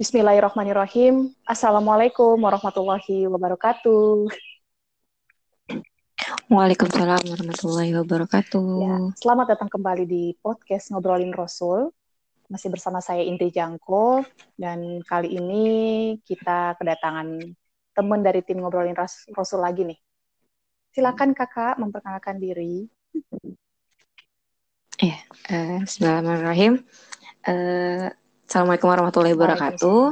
[0.00, 1.28] Bismillahirrahmanirrahim.
[1.44, 4.32] Assalamualaikum warahmatullahi wabarakatuh.
[6.48, 8.64] Waalaikumsalam warahmatullahi wabarakatuh.
[8.80, 11.92] Ya, selamat datang kembali di podcast Ngobrolin Rasul.
[12.48, 14.24] Masih bersama saya Indri Jangko
[14.56, 15.64] dan kali ini
[16.24, 17.36] kita kedatangan
[17.92, 18.96] teman dari tim Ngobrolin
[19.36, 20.00] Rasul lagi nih.
[20.96, 22.88] Silakan Kakak memperkenalkan diri.
[24.96, 25.20] Ya,
[25.52, 26.88] uh, Bismillahirrahmanirrahim.
[27.44, 28.08] Uh,
[28.50, 30.02] Assalamualaikum warahmatullahi wabarakatuh.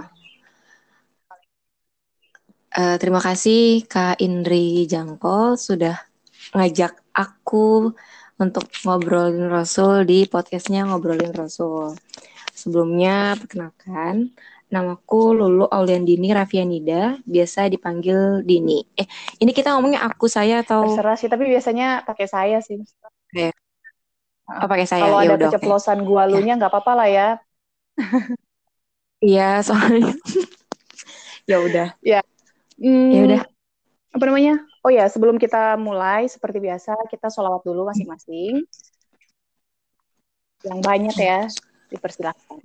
[2.71, 5.99] Uh, terima kasih Kak Indri Jangkol sudah
[6.55, 7.91] ngajak aku
[8.39, 11.99] untuk ngobrolin Rasul di podcastnya ngobrolin Rasul.
[12.55, 14.31] Sebelumnya perkenalkan,
[14.71, 18.87] namaku Lulu Auliandini Rafianida, biasa dipanggil Dini.
[18.95, 19.11] Eh,
[19.43, 20.87] ini kita ngomongnya aku saya atau?
[20.87, 22.79] Terserah sih, tapi biasanya pakai saya sih.
[22.79, 23.51] Oke.
[24.47, 25.11] Oh, pakai saya.
[25.11, 26.07] Kalau ya ada keceplosan okay.
[26.07, 27.29] gua lunya nggak apa-apa lah ya.
[29.19, 30.15] Iya, soalnya
[31.49, 31.89] ya udah.
[32.05, 32.21] Ya.
[32.77, 33.43] Hmm, ya udah.
[34.15, 34.63] Apa namanya?
[34.85, 38.63] Oh ya, sebelum kita mulai seperti biasa kita sholawat dulu masing-masing.
[40.63, 41.41] Yang banyak ya,
[41.89, 42.61] dipersilakan.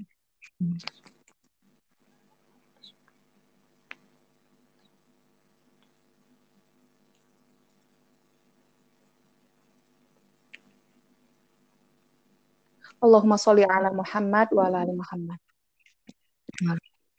[13.04, 15.40] Allahumma sholli ala Muhammad wa ala ali Muhammad.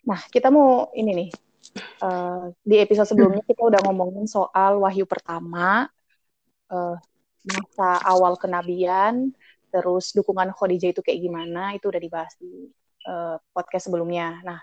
[0.08, 1.30] Nah, kita mau ini nih.
[2.00, 5.88] Uh, di episode sebelumnya kita udah ngomongin soal wahyu pertama,
[6.72, 6.96] uh,
[7.44, 9.32] masa awal kenabian,
[9.72, 12.68] terus dukungan Khadijah itu kayak gimana, itu udah dibahas di
[13.08, 14.40] uh, podcast sebelumnya.
[14.44, 14.60] Nah,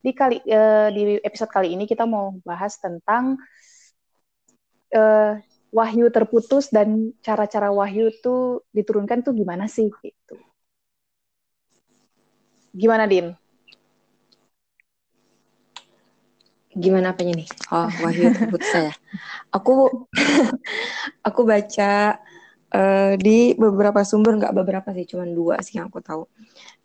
[0.00, 3.36] di kali uh, di episode kali ini kita mau bahas tentang
[4.96, 5.34] uh,
[5.70, 10.36] wahyu terputus dan cara-cara wahyu itu diturunkan tuh gimana sih gitu.
[12.70, 13.34] Gimana Din?
[16.74, 17.48] gimana apanya nih?
[17.74, 18.92] Oh, Wahyu tersebut saya.
[19.50, 20.06] Aku
[21.28, 22.22] aku baca
[22.70, 26.22] uh, di beberapa sumber nggak beberapa sih, cuma dua sih yang aku tahu.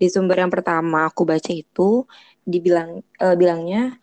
[0.01, 2.03] Di sumber yang pertama aku baca itu
[2.41, 3.95] dibilang uh, bilangnya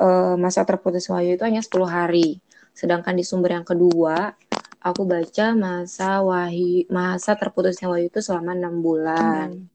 [0.00, 2.40] uh, masa terputus Wahyu itu hanya 10 hari.
[2.76, 4.36] Sedangkan di sumber yang kedua
[4.84, 9.48] aku baca masa Wahyu masa terputusnya Wahyu itu selama enam bulan.
[9.56, 9.72] Hmm.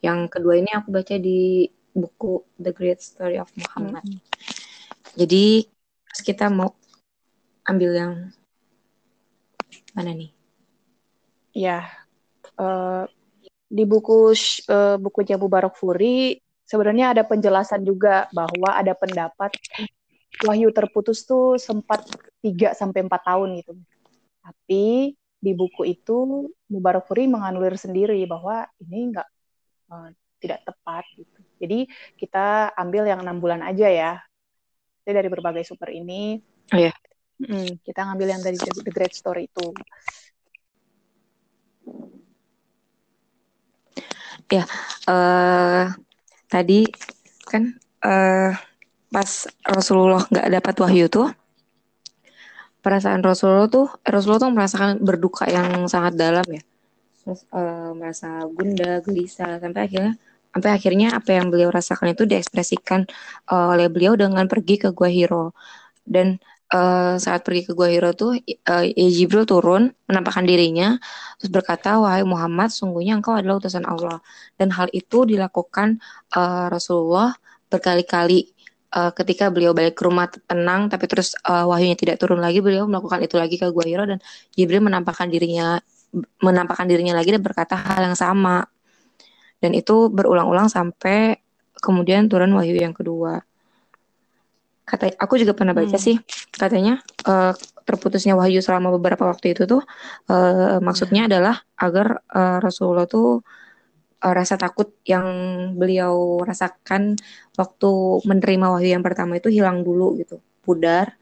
[0.00, 4.02] Yang kedua ini aku baca di buku The Great Story of Muhammad.
[4.08, 4.18] Hmm.
[5.20, 5.68] Jadi
[6.24, 6.72] kita mau
[7.68, 8.14] ambil yang
[9.92, 10.32] mana nih?
[11.52, 11.84] Ya,
[12.56, 13.04] uh,
[13.68, 19.52] di buku uh, bukunya Mubarak Furi sebenarnya ada penjelasan juga bahwa ada pendapat
[20.40, 22.08] wahyu terputus tuh sempat
[22.40, 23.72] 3 sampai empat tahun gitu.
[24.42, 29.28] Tapi di buku itu Mubarak Furi menganulir sendiri bahwa ini enggak
[29.90, 31.38] uh, tidak tepat gitu.
[31.62, 31.78] Jadi
[32.18, 34.12] kita ambil yang enam bulan aja ya.
[35.02, 36.38] Jadi dari berbagai sumber ini,
[36.70, 36.94] oh, ya.
[37.42, 39.74] hmm, kita ngambil yang dari The Great Story itu.
[44.46, 44.62] Ya,
[45.10, 45.90] uh,
[46.46, 46.86] tadi
[47.50, 48.54] kan uh,
[49.12, 49.28] pas
[49.68, 51.28] Rasulullah nggak dapat wahyu tuh,
[52.80, 56.64] perasaan Rasulullah tuh Rasulullah tuh merasakan berduka yang sangat dalam ya,
[57.22, 60.12] terus uh, merasa gunda, gelisah sampai akhirnya
[60.52, 63.08] sampai akhirnya apa yang beliau rasakan itu diekspresikan
[63.48, 65.56] uh, oleh beliau dengan pergi ke Gua Hiro.
[66.04, 66.36] Dan
[66.76, 68.36] uh, saat pergi ke Gua Hiro tuh
[68.68, 71.00] uh, Jibril turun menampakkan dirinya
[71.40, 74.20] terus berkata wahai Muhammad sungguhnya engkau adalah utusan Allah.
[74.60, 76.04] Dan hal itu dilakukan
[76.36, 77.32] uh, Rasulullah
[77.72, 78.52] berkali-kali
[78.92, 82.84] uh, ketika beliau balik ke rumah tenang tapi terus uh, wahyunya tidak turun lagi beliau
[82.84, 84.18] melakukan itu lagi ke Gua Hiro dan
[84.54, 85.80] Jibril menampakkan dirinya
[86.44, 88.68] menampakkan dirinya lagi dan berkata hal yang sama
[89.64, 91.40] dan itu berulang-ulang sampai
[91.78, 93.40] kemudian turun wahyu yang kedua.
[94.82, 96.04] Kata aku juga pernah baca hmm.
[96.04, 96.18] sih
[96.50, 97.54] katanya uh,
[97.86, 99.82] terputusnya wahyu selama beberapa waktu itu tuh
[100.28, 103.46] uh, maksudnya adalah agar uh, Rasulullah tuh
[104.24, 105.26] uh, rasa takut yang
[105.74, 107.18] beliau rasakan
[107.58, 107.90] waktu
[108.28, 111.18] menerima wahyu yang pertama itu hilang dulu gitu, pudar.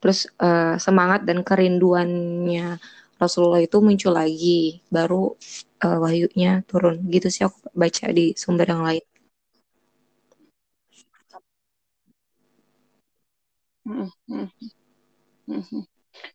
[0.00, 2.76] Terus uh, semangat dan kerinduannya
[3.16, 5.32] Rasulullah itu muncul lagi, baru
[5.84, 7.00] uh, wahyunya turun.
[7.08, 9.04] Gitu sih aku baca di sumber yang lain.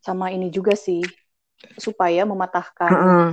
[0.05, 1.01] Sama ini juga sih
[1.77, 3.29] supaya mematahkan uh -uh.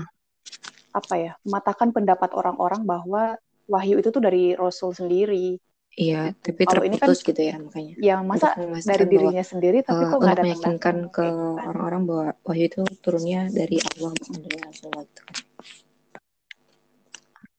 [0.96, 3.36] Apa ya, mematahkan pendapat orang-orang bahwa
[3.68, 5.60] wahyu itu tuh dari Rasul sendiri.
[5.96, 7.94] Iya, tapi Kalau terputus kan, gitu ya makanya.
[7.96, 8.48] Yang masa
[8.84, 11.24] dari dirinya bahwa, sendiri tapi uh, kok nggak ada meyakinkan ke
[11.56, 15.36] orang-orang bahwa wahyu itu turunnya dari Allah bukan dari Rasulullah gitu kan.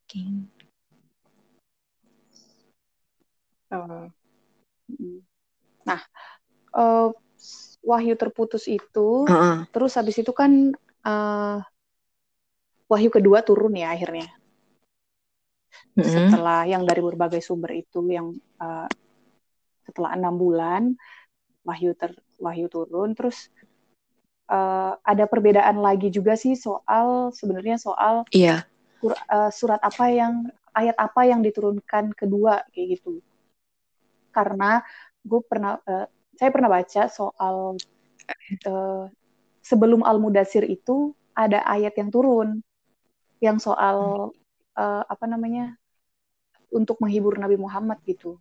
[0.06, 0.22] Oke.
[3.68, 4.06] Uh,
[5.82, 6.02] nah,
[6.78, 7.10] uh,
[7.82, 9.58] wahyu terputus itu, uh -uh.
[9.74, 11.58] terus habis itu kan uh,
[12.88, 14.28] wahyu kedua turun ya akhirnya.
[15.94, 16.10] Mm -hmm.
[16.32, 18.88] Setelah yang dari berbagai sumber itu yang uh,
[19.88, 20.96] setelah enam bulan
[21.68, 23.52] wahyu ter wahyu turun, terus
[24.52, 28.64] uh, ada perbedaan lagi juga sih soal sebenarnya soal iya.
[29.00, 33.20] sur, uh, surat apa yang ayat apa yang diturunkan kedua kayak gitu
[34.32, 34.86] karena
[35.26, 36.06] gue pernah uh,
[36.38, 37.76] saya pernah baca soal
[38.70, 39.06] uh,
[39.66, 42.62] sebelum al mudasir itu ada ayat yang turun
[43.44, 44.30] yang soal
[44.78, 45.78] uh, apa namanya
[46.74, 48.38] untuk menghibur Nabi Muhammad gitu.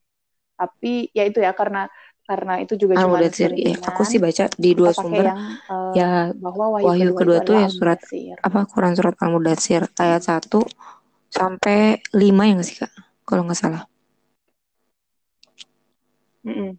[0.57, 1.89] Tapi ya itu ya karena
[2.27, 5.31] karena itu juga cuma ya, aku sih baca di dua sumber.
[5.31, 5.41] yang,
[5.71, 8.01] uh, ya bahwa wahyu, wahyu kedua, kedua tuh ya surat
[8.43, 10.67] apa Quran surat al mudatsir ayat satu
[11.31, 12.93] sampai lima ya nggak sih kak?
[13.23, 13.83] Kalau nggak salah.
[16.43, 16.71] Mm -mm.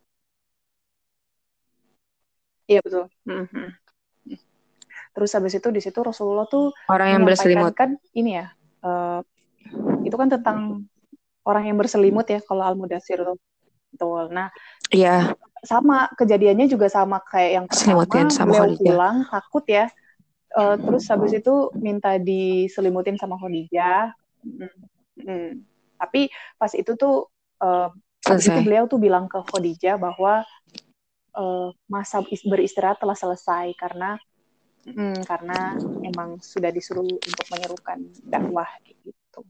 [2.68, 3.06] Iya betul.
[3.24, 3.68] Mm -hmm.
[5.18, 8.54] Terus habis itu di situ Rasulullah tuh orang yang berselimut kan ini ya,
[8.86, 9.26] uh,
[10.06, 10.86] itu kan tentang
[11.42, 13.42] orang yang berselimut ya kalau Al Mudasir tuh.
[13.90, 14.30] Betul.
[14.30, 14.54] Nah,
[14.94, 15.34] iya.
[15.66, 18.86] Sama kejadiannya juga sama kayak yang pertama, sama beliau Khadijah.
[18.86, 19.86] pulang takut ya.
[20.54, 24.14] Uh, terus habis itu minta diselimutin sama Khadijah.
[24.46, 24.70] Mm
[25.18, 25.50] -hmm.
[25.98, 26.30] Tapi
[26.62, 27.26] pas itu tuh
[27.66, 27.90] uh,
[28.28, 30.44] Habis itu beliau tuh bilang ke Khadijah bahwa
[31.38, 34.20] uh, masa beristirahat telah selesai karena
[34.88, 35.76] mm, karena
[36.06, 39.44] emang sudah disuruh untuk menyerukan dakwah gitu.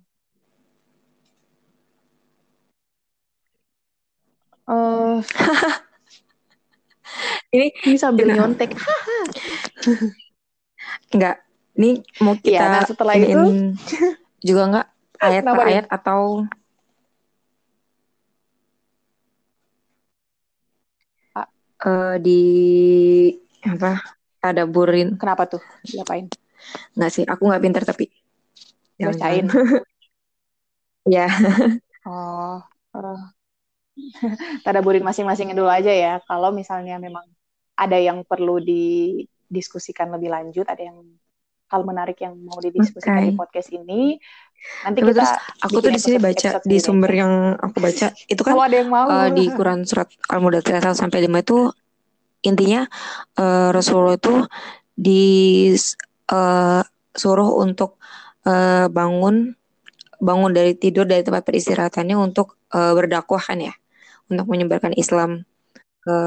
[4.67, 5.23] Uh,
[7.55, 8.75] ini ini sambil nyontek.
[11.13, 11.45] enggak.
[11.77, 13.41] Ini mau iya, kita ya, nah setelah itu
[14.41, 14.87] juga enggak
[15.29, 16.49] ayat per ayat atau
[21.85, 22.41] uh, di
[23.65, 25.17] apa ada burin.
[25.17, 25.63] Kenapa tuh?
[25.83, 26.29] Diapain?
[26.97, 28.09] Nggak sih aku nggak pintar tapi
[28.97, 29.45] bacain
[31.05, 31.29] ya
[32.09, 32.57] oh
[32.97, 34.81] uh.
[34.81, 36.13] burin masing-masing dulu aja ya.
[36.25, 37.23] Kalau misalnya memang
[37.77, 40.97] ada yang perlu didiskusikan lebih lanjut ada yang
[41.67, 43.27] hal menarik yang mau didiskusikan okay.
[43.27, 44.15] di podcast ini
[44.81, 48.09] nanti kita terus aku tuh di sini baca di sumber yang aku baca.
[48.25, 49.05] Itu kan ada yang mau.
[49.05, 51.57] Uh, di Quran surat Al-Mudathir sampai 5 itu
[52.45, 52.85] intinya
[53.37, 54.45] uh, Rasulullah itu
[54.97, 55.89] disuruh
[57.49, 57.97] uh, untuk
[58.45, 59.57] uh, bangun
[60.17, 63.73] bangun dari tidur dari tempat peristirahatannya untuk uh, berdakwah kan ya
[64.27, 65.45] untuk menyebarkan Islam
[66.01, 66.17] ke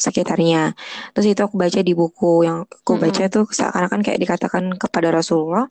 [0.00, 0.72] sekitarnya.
[1.12, 3.34] Terus itu aku baca di buku yang aku baca mm -hmm.
[3.34, 5.68] tuh seakan-akan kayak dikatakan kepada Rasulullah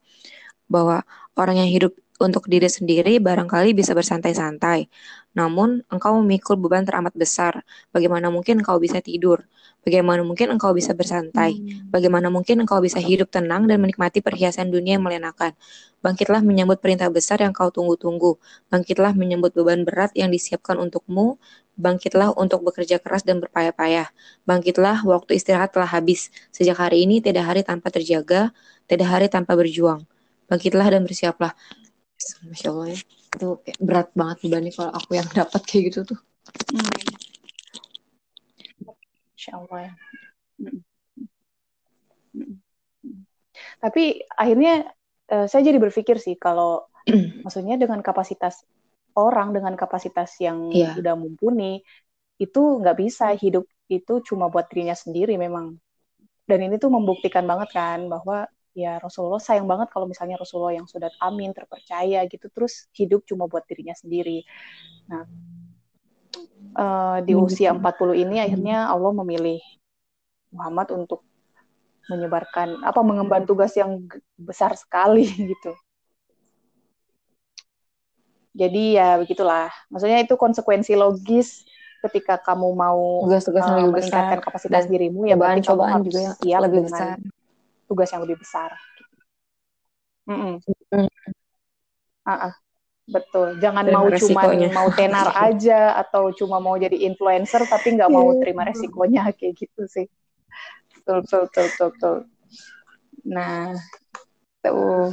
[0.69, 1.01] bahwa
[1.33, 4.91] orang yang hidup untuk diri sendiri barangkali bisa bersantai-santai.
[5.33, 7.63] Namun engkau memikul beban teramat besar.
[7.95, 9.47] Bagaimana mungkin engkau bisa tidur?
[9.79, 11.55] Bagaimana mungkin engkau bisa bersantai?
[11.55, 11.87] Hmm.
[11.87, 15.55] Bagaimana mungkin engkau bisa hidup tenang dan menikmati perhiasan dunia yang melenakan?
[16.03, 18.35] Bangkitlah menyambut perintah besar yang kau tunggu-tunggu.
[18.67, 21.39] Bangkitlah menyambut beban berat yang disiapkan untukmu.
[21.79, 24.11] Bangkitlah untuk bekerja keras dan berpayah-payah.
[24.43, 26.27] Bangkitlah, waktu istirahat telah habis.
[26.51, 28.51] Sejak hari ini tidak hari tanpa terjaga,
[28.91, 30.03] tidak hari tanpa berjuang.
[30.51, 31.55] Bangkitlah dan bersiaplah.
[32.19, 32.99] Masya Allah ya.
[33.35, 36.19] Itu kayak berat banget bebannya kalau aku yang dapat kayak gitu tuh.
[36.75, 37.17] Hmm.
[39.49, 39.93] Allah ya.
[43.79, 44.03] Tapi
[44.35, 44.73] akhirnya
[45.31, 46.85] uh, saya jadi berpikir sih kalau
[47.45, 48.61] maksudnya dengan kapasitas
[49.17, 50.93] orang dengan kapasitas yang yeah.
[50.93, 51.81] udah mumpuni
[52.39, 55.75] itu nggak bisa hidup itu cuma buat dirinya sendiri memang
[56.45, 58.45] dan ini tuh membuktikan banget kan bahwa
[58.79, 63.51] ya Rasulullah sayang banget kalau misalnya Rasulullah yang sudah amin terpercaya gitu terus hidup cuma
[63.51, 64.47] buat dirinya sendiri
[65.11, 65.23] nah
[66.79, 69.59] uh, di usia 40 ini akhirnya Allah memilih
[70.55, 71.27] Muhammad untuk
[72.07, 74.07] menyebarkan apa mengemban tugas yang
[74.39, 75.75] besar sekali gitu
[78.55, 81.67] jadi ya begitulah maksudnya itu konsekuensi logis
[81.99, 84.39] ketika kamu mau tugas-tugas uh, meningkatkan besar.
[84.39, 87.38] kapasitas Dan dirimu ya berarti cobaan juga yang siap lebih dengan besar.
[87.89, 88.69] Tugas yang lebih besar
[90.29, 90.55] mm -mm.
[90.93, 92.53] Uh -uh.
[93.09, 98.13] betul jangan terima mau cuma mau tenar aja atau cuma mau jadi influencer tapi nggak
[98.13, 98.39] mau iya.
[98.45, 100.05] terima resikonya kayak gitu sih
[100.93, 102.15] betul betul betul betul, betul.
[103.25, 103.73] nah
[104.61, 105.09] tuh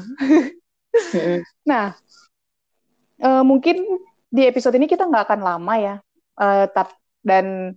[1.71, 1.97] nah
[3.25, 3.80] uh, mungkin
[4.28, 5.95] di episode ini kita nggak akan lama ya
[6.37, 6.92] uh, tap,
[7.25, 7.73] dan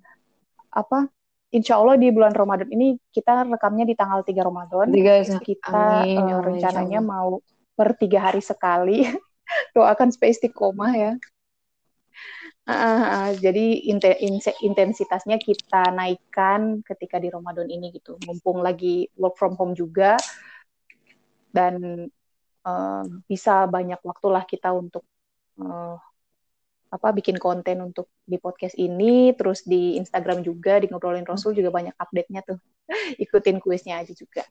[0.70, 1.10] apa
[1.50, 4.88] Insya Allah di bulan Ramadan ini kita rekamnya di tanggal 3 Ramadan.
[4.94, 7.41] Tiga, kita Amin, uh, rencananya mau
[7.74, 9.01] per tiga hari sekali.
[9.75, 11.13] Doakan space koma ya.
[12.70, 13.82] Uh, uh, jadi
[14.62, 18.22] intensitasnya kita naikkan ketika di Ramadan ini gitu.
[18.29, 20.22] Mumpung lagi work from home juga
[21.50, 22.06] dan
[22.62, 25.01] uh, bisa banyak waktulah kita untuk
[25.58, 25.98] uh,
[26.89, 31.69] apa bikin konten untuk di podcast ini, terus di Instagram juga di ngobrolin Rasul juga
[31.69, 32.58] banyak update-nya tuh.
[33.24, 34.41] Ikutin kuisnya aja juga.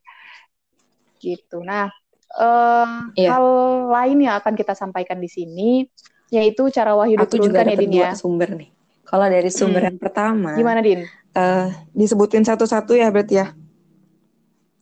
[1.19, 1.59] Gitu.
[1.59, 1.91] Nah,
[2.39, 3.35] uh, yeah.
[3.35, 3.45] hal
[3.91, 5.83] lain yang akan kita sampaikan di sini
[6.29, 8.13] yaitu cara wahyu Aku juga ya Din ya.
[8.13, 8.69] sumber nih.
[9.03, 9.89] Kalau dari sumber hmm.
[9.89, 10.53] yang pertama.
[10.53, 11.09] Gimana Din?
[11.33, 13.47] Uh, disebutin satu-satu ya berarti ya.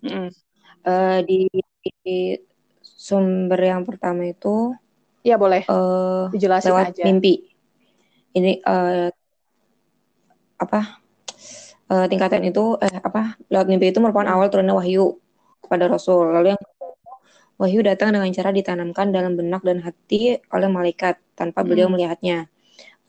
[0.04, 0.30] Hmm.
[0.84, 1.48] Uh, di,
[2.04, 2.36] di
[2.84, 4.76] sumber yang pertama itu.
[5.28, 5.68] Iya boleh.
[5.68, 7.04] Uh, Dijelasin lewat aja.
[7.04, 7.52] mimpi.
[8.32, 9.12] Ini uh,
[10.64, 11.04] apa?
[11.92, 13.36] Uh, tingkatan itu eh apa?
[13.52, 15.20] Lewat mimpi itu merupakan awal turunnya wahyu
[15.60, 16.32] kepada Rasul.
[16.32, 16.62] Lalu yang
[17.58, 21.98] Wahyu datang dengan cara ditanamkan dalam benak dan hati oleh malaikat tanpa beliau hmm.
[21.98, 22.38] melihatnya.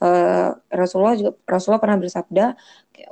[0.01, 2.45] Uh, Rasulullah juga Rasulullah pernah bersabda,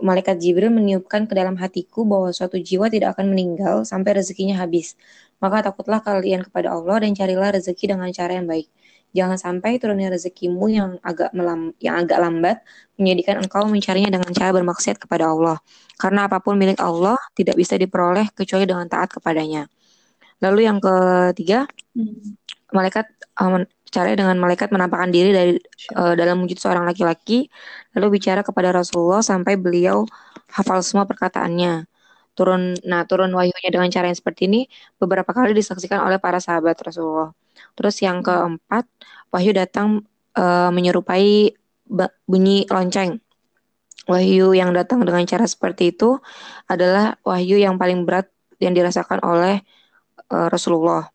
[0.02, 4.98] malaikat Jibril meniupkan ke dalam hatiku bahwa suatu jiwa tidak akan meninggal sampai rezekinya habis.
[5.38, 8.66] Maka takutlah kalian kepada Allah dan carilah rezeki dengan cara yang baik.
[9.16, 12.58] Jangan sampai turunnya rezekimu yang agak melam, yang agak lambat
[13.00, 15.58] menjadikan engkau mencarinya dengan cara bermaksiat kepada Allah.
[15.98, 19.66] Karena apa pun milik Allah tidak bisa diperoleh kecuali dengan taat kepadanya.
[20.44, 21.66] Lalu yang ketiga,
[21.98, 22.38] hmm.
[22.76, 23.10] malaikat
[23.42, 25.52] um, cara dengan malaikat menampakkan diri dari
[25.98, 27.50] uh, dalam wujud seorang laki-laki,
[27.98, 30.06] lalu bicara kepada Rasulullah sampai beliau
[30.52, 31.88] hafal semua perkataannya.
[32.38, 34.70] Turun, nah turun wahyunya dengan cara yang seperti ini
[35.02, 37.34] beberapa kali disaksikan oleh para sahabat Rasulullah.
[37.78, 38.26] Terus yang hmm.
[38.26, 38.86] keempat,
[39.34, 40.04] wahyu datang
[40.38, 41.54] uh, menyerupai
[42.28, 43.20] bunyi lonceng.
[44.08, 46.20] Wahyu yang datang dengan cara seperti itu
[46.68, 48.32] adalah wahyu yang paling berat
[48.64, 49.60] yang dirasakan oleh
[50.32, 51.12] uh, Rasulullah.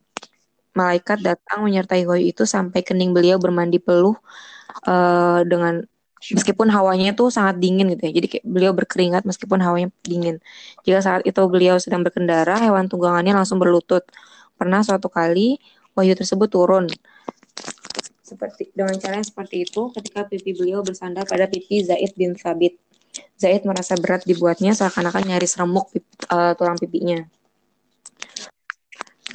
[0.73, 4.17] Malaikat datang menyertai wahyu itu sampai kening beliau bermandi peluh
[4.89, 5.85] uh, dengan
[6.31, 8.13] meskipun hawanya itu sangat dingin gitu ya.
[8.15, 10.39] Jadi kayak beliau berkeringat meskipun hawanya dingin.
[10.87, 14.07] Jika saat itu beliau sedang berkendara, hewan tunggangannya langsung berlutut.
[14.55, 15.59] Pernah suatu kali
[15.97, 16.87] wahyu tersebut turun
[18.33, 22.81] seperti dengan cara yang seperti itu ketika pipi beliau bersandar pada pipi Zaid bin Sabit.
[23.37, 25.93] Zaid merasa berat dibuatnya seakan-akan nyaris remuk
[26.33, 27.21] uh, tulang pipinya.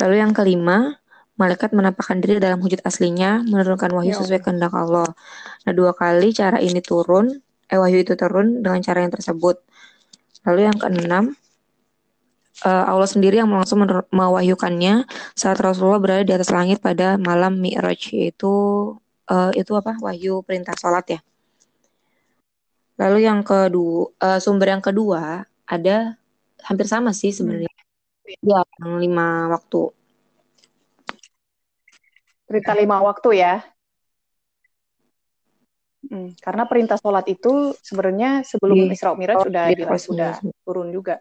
[0.01, 0.97] Lalu yang kelima,
[1.37, 5.05] malaikat menampakkan diri dalam wujud aslinya, menurunkan wahyu ya sesuai kehendak Allah.
[5.65, 7.37] Nah, dua kali cara ini turun,
[7.69, 9.61] eh wahyu itu turun dengan cara yang tersebut.
[10.49, 11.37] Lalu yang keenam,
[12.65, 15.05] uh, Allah sendiri yang langsung mewahyukannya
[15.37, 18.53] saat Rasulullah berada di atas langit pada malam Mi'raj, yaitu
[19.29, 19.99] uh, itu apa?
[20.01, 21.19] Wahyu perintah sholat ya.
[22.97, 26.17] Lalu yang kedua, uh, sumber yang kedua ada
[26.65, 27.69] hampir sama sih sebenarnya.
[28.41, 29.93] Ya, yang lima waktu.
[32.47, 33.61] Perintah lima waktu ya.
[36.07, 39.65] Hmm, karena perintah sholat itu sebenarnya sebelum Isra Miraj sudah
[39.99, 40.31] sudah
[40.63, 41.19] turun juga.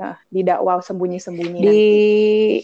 [0.00, 1.68] Nah, di dakwah sembunyi-sembunyi di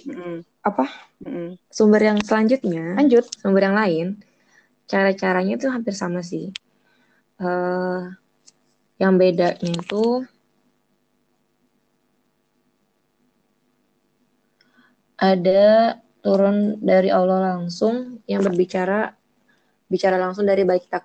[0.09, 0.41] nanti.
[0.65, 0.89] Apa?
[1.21, 1.61] Mm.
[1.69, 3.29] Sumber yang selanjutnya, lanjut.
[3.37, 4.07] Sumber yang lain,
[4.89, 6.49] cara-caranya itu hampir sama sih.
[7.37, 8.09] Uh,
[8.97, 10.25] yang bedanya itu
[15.21, 19.13] ada turun dari Allah langsung yang berbicara
[19.93, 21.05] bicara langsung dari balik tak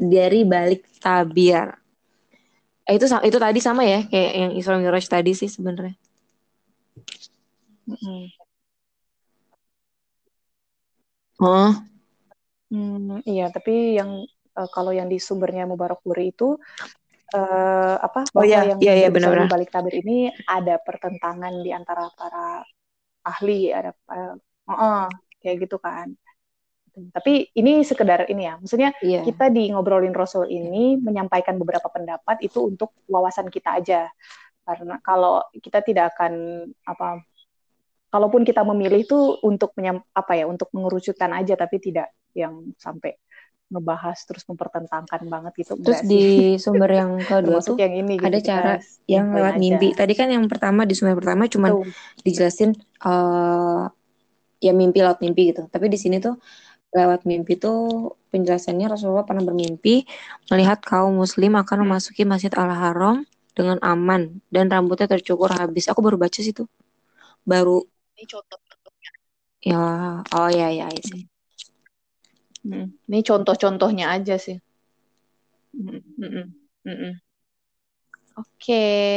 [0.00, 1.81] dari balik tabir.
[2.88, 5.94] Eh, itu itu tadi sama ya kayak yang Isra Miraj tadi sih sebenarnya.
[7.86, 8.42] Mm
[11.42, 11.74] Oh.
[12.70, 14.22] Hmm, iya, tapi yang
[14.54, 16.54] uh, kalau yang di sumbernya Mubarak Puri itu
[17.34, 19.50] uh, apa bahwa oh, iya, yang iya, iya, benar -benar.
[19.50, 22.62] balik tabir ini ada pertentangan di antara para
[23.26, 24.34] ahli ada uh,
[24.70, 25.10] uh,
[25.42, 26.14] kayak gitu kan
[26.92, 29.24] tapi ini sekedar ini ya maksudnya yeah.
[29.24, 34.12] kita di ngobrolin Rasul ini menyampaikan beberapa pendapat itu untuk wawasan kita aja
[34.62, 37.24] karena kalau kita tidak akan apa
[38.12, 43.16] kalaupun kita memilih itu untuk menyam, apa ya untuk mengerucutkan aja tapi tidak yang sampai
[43.72, 45.80] ngebahas terus mempertentangkan banget gitu.
[45.80, 48.72] Terus di sumber yang kedua tuh yang ini, gitu, ada cara
[49.08, 49.60] yang lewat aja.
[49.64, 49.88] mimpi.
[49.96, 51.72] Tadi kan yang pertama di sumber pertama cuma
[52.20, 53.88] dijelasin uh,
[54.60, 55.72] ya mimpi lewat mimpi gitu.
[55.72, 56.36] Tapi di sini tuh
[56.92, 60.04] lewat mimpi tuh penjelasannya Rasulullah pernah bermimpi
[60.52, 61.84] melihat kaum muslim akan hmm.
[61.88, 65.88] memasuki Masjid Al-Haram dengan aman dan rambutnya tercukur habis.
[65.88, 66.68] Aku baru baca situ.
[67.44, 67.84] Baru
[68.16, 68.60] ini contoh
[69.62, 69.78] Ya,
[70.34, 71.22] oh ya ya, ya sih.
[72.66, 72.98] Hmm.
[73.06, 74.58] Ini contoh-contohnya aja sih.
[75.70, 76.02] Hmm.
[76.18, 76.50] Hmm.
[76.82, 77.14] Hmm.
[78.34, 78.58] Oke.
[78.58, 79.14] Okay.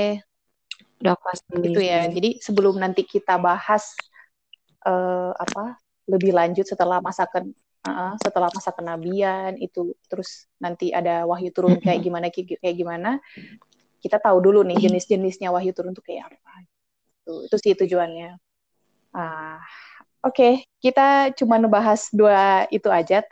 [1.02, 2.06] Udah pas itu ya.
[2.06, 3.98] Jadi sebelum nanti kita bahas
[4.86, 11.54] uh, apa lebih lanjut setelah masakan uh, setelah masa kenabian itu terus nanti ada wahyu
[11.54, 13.22] turun kayak gimana kayak gimana
[14.02, 16.54] kita tahu dulu nih jenis-jenisnya wahyu turun tuh kayak apa.
[17.26, 18.38] Itu itu sih tujuannya.
[19.18, 19.58] Ah
[20.22, 20.54] oke okay.
[20.78, 23.26] kita cuma ngebahas dua itu aja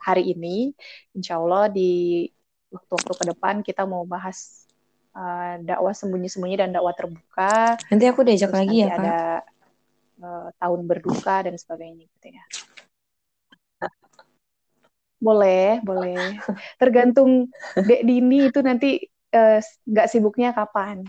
[0.00, 0.76] hari ini.
[1.16, 2.28] Insya Allah di
[2.68, 4.68] waktu-waktu ke depan kita mau bahas
[5.16, 7.80] uh, dakwah sembunyi-sembunyi dan dakwah terbuka.
[7.88, 9.42] Nanti aku diajak lagi ya ada kak?
[10.20, 12.44] Uh, tahun berduka dan sebagainya gitu ya
[15.20, 16.40] boleh, boleh.
[16.80, 18.98] Tergantung Dek Dini itu nanti
[19.30, 21.04] eh, nggak uh, sibuknya kapan.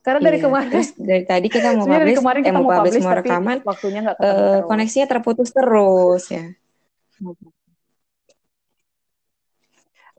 [0.00, 2.72] Karena dari iya, kemarin terus dari tadi kita mau publish, dari kemarin kita eh, mau
[2.72, 6.44] publish, mau rekaman, waktunya nggak uh, koneksinya terputus terus ya.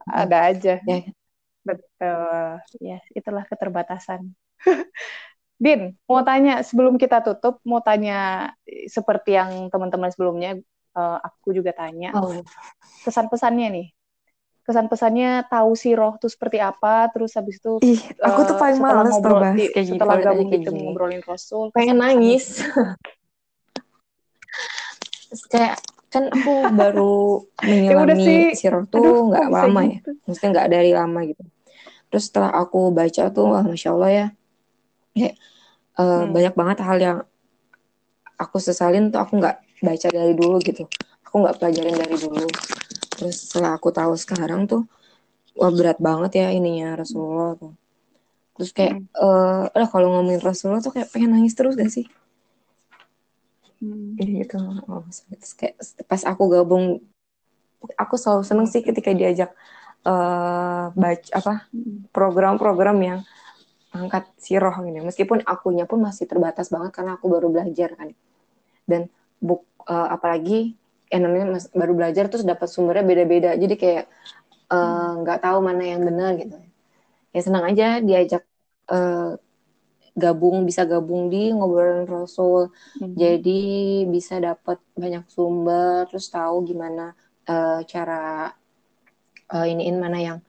[0.06, 0.74] Ada aja.
[0.86, 1.02] Ya.
[1.66, 2.46] Betul.
[2.78, 4.34] Ya, itulah keterbatasan.
[5.62, 8.50] Din, mau tanya sebelum kita tutup, mau tanya
[8.90, 10.58] seperti yang teman-teman sebelumnya
[10.96, 12.44] uh, aku juga tanya oh.
[13.08, 13.88] kesan-pesannya nih.
[14.62, 18.84] Kesan-pesannya tahu si roh tuh seperti apa terus habis itu Ih, aku tuh paling uh,
[18.86, 22.62] males ngobrol di, kayak gitu, setelah gabung gitu ngobrolin rasul pengen nangis.
[25.52, 25.82] kayak
[26.12, 29.96] kan aku baru ya menyelami si roh tuh nggak lama ya.
[29.98, 30.12] gitu.
[30.28, 31.44] maksudnya nggak dari lama gitu.
[32.12, 34.28] Terus setelah aku baca tuh wah masya allah ya.
[35.16, 35.36] Kayak
[35.98, 36.36] uh, hmm.
[36.36, 37.18] banyak banget hal yang
[38.38, 40.86] aku sesalin tuh aku nggak baca dari dulu gitu.
[41.28, 42.48] Aku nggak pelajarin dari dulu.
[43.18, 44.86] Terus setelah aku tahu sekarang tuh
[45.58, 47.74] wah berat banget ya ininya Rasulullah tuh.
[48.56, 49.74] Terus kayak hmm.
[49.74, 52.06] uh, kalau ngomongin Rasulullah tuh kayak pengen nangis terus gak sih?
[53.82, 54.14] Hmm.
[54.22, 54.62] gitu.
[54.86, 55.02] Oh,
[55.34, 57.02] terus kayak pas aku gabung
[57.98, 59.50] aku selalu seneng sih ketika diajak
[60.06, 62.14] uh, baca apa hmm.
[62.14, 63.20] program-program yang
[63.92, 68.14] angkat siroh gitu meskipun akunya pun masih terbatas banget karena aku baru belajar kan.
[68.86, 69.10] Dan
[69.42, 70.76] buk uh, apalagi
[71.12, 73.52] yang namanya mas, baru belajar terus dapat sumbernya beda-beda.
[73.60, 74.06] Jadi kayak
[74.72, 76.56] eh, nggak uh, tahu mana yang benar gitu.
[77.36, 78.48] Ya senang aja diajak
[78.88, 79.36] uh,
[80.16, 82.72] gabung bisa gabung di ngobrolin rasul.
[83.00, 83.12] Hmm.
[83.16, 83.62] jadi
[84.08, 87.12] bisa dapat banyak sumber terus tahu gimana
[87.48, 88.52] uh, cara
[89.52, 90.40] uh, iniin mana yang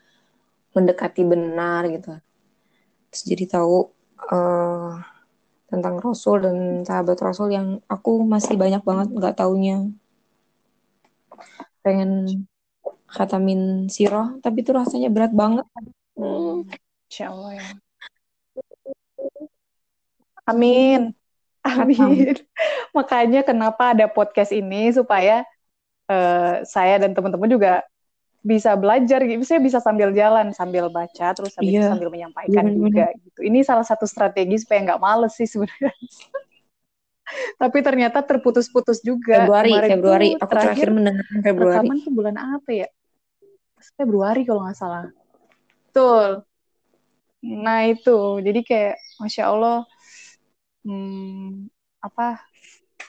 [0.79, 2.15] mendekati benar gitu.
[3.11, 3.91] Terus jadi tahu
[4.31, 5.12] uh,
[5.73, 9.89] tentang Rasul dan sahabat Rasul yang aku masih banyak banget nggak taunya.
[11.81, 12.45] Pengen
[13.09, 15.65] khatamin siroh, tapi itu rasanya berat banget.
[16.13, 16.69] Hmm.
[17.09, 17.69] Insya Allah ya.
[20.45, 21.17] Amin.
[21.65, 22.37] Amin.
[22.97, 25.49] Makanya kenapa ada podcast ini supaya
[26.13, 27.73] uh, saya dan teman-teman juga
[28.43, 29.47] bisa belajar gitu.
[29.47, 31.89] Saya bisa sambil jalan, sambil baca, terus sambil, yeah.
[31.89, 33.41] sambil menyampaikan yeah, juga gitu.
[33.47, 35.95] Ini salah satu strategi supaya nggak males sih sebenarnya.
[37.63, 39.47] Tapi ternyata terputus-putus juga.
[39.47, 40.29] Februari, Kemarin Februari.
[40.37, 41.77] Aku terakhir, terakhir mendengar Februari.
[41.79, 42.89] Rekaman tuh bulan apa ya?
[43.97, 45.07] Februari kalau nggak salah.
[45.89, 46.29] Betul.
[47.43, 49.79] Nah itu, jadi kayak masya Allah,
[50.87, 51.71] hmm,
[52.03, 52.43] apa?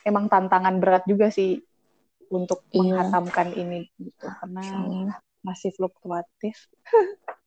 [0.06, 1.62] Emang tantangan berat juga sih
[2.34, 2.82] untuk iya.
[2.82, 4.65] menghatamkan ini gitu karena
[5.46, 6.58] masih fluktuatif.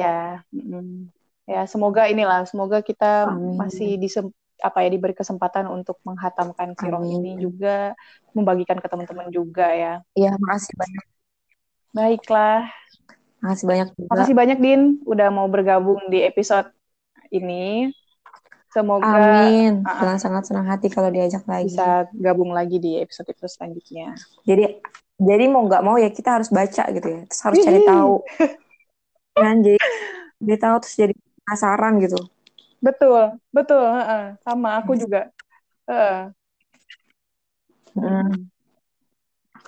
[0.00, 1.12] ya, mm,
[1.44, 3.60] ya semoga inilah, semoga kita Amin.
[3.60, 4.08] masih di
[4.64, 7.92] apa ya diberi kesempatan untuk menghatamkan sirah ini juga
[8.32, 9.94] membagikan ke teman-teman juga ya.
[10.16, 11.04] Iya, makasih banyak.
[11.92, 12.60] Baiklah.
[13.44, 14.08] Makasih banyak juga.
[14.12, 16.72] Makasih banyak Din udah mau bergabung di episode
[17.28, 17.92] ini.
[18.70, 19.86] Semoga Amin.
[19.86, 21.72] Uh, Dengan sangat senang hati kalau diajak lagi.
[21.72, 24.12] Bisa gabung lagi di episode-episode selanjutnya.
[24.44, 24.82] Jadi
[25.16, 27.20] jadi mau nggak mau ya kita harus baca gitu ya.
[27.24, 28.14] Terus harus cari tahu.
[29.36, 29.80] kan jadi
[30.40, 32.18] dia tahu terus jadi penasaran gitu.
[32.82, 33.22] Betul,
[33.54, 33.84] betul.
[33.84, 35.32] Uh, sama aku juga.
[35.88, 36.28] Uh.
[37.96, 38.52] Hmm.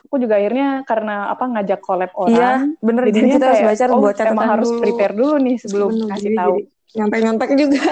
[0.09, 2.37] Aku juga akhirnya karena apa ngajak collab orang.
[2.37, 2.53] Iya,
[2.85, 3.03] bener.
[3.09, 6.31] Jadi kita harus baca oh, buat catatan emang harus prepare dulu nih sebelum bener, kasih
[6.37, 6.55] tahu.
[6.97, 7.85] Nyampe-nyampe juga.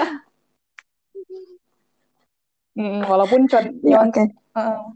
[2.77, 4.29] Mm, walaupun con ya, okay.
[4.59, 4.93] uh.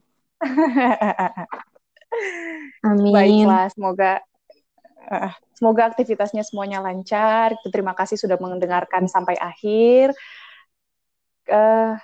[2.85, 3.13] Amin.
[3.13, 4.21] Baiklah, semoga
[5.09, 7.57] uh, semoga aktivitasnya semuanya lancar.
[7.73, 10.13] Terima kasih sudah mendengarkan sampai akhir.
[11.49, 11.97] Uh,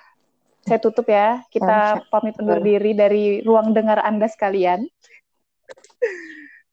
[0.66, 1.46] saya tutup ya.
[1.46, 4.82] Kita pamit undur diri dari ruang dengar Anda sekalian.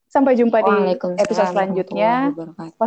[0.09, 2.33] Sampai jumpa di episode selanjutnya.